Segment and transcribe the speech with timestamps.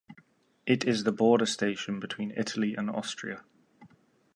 [0.65, 3.43] It is the border station between Italy and Austria.